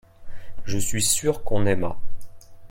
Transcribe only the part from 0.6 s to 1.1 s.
Je suis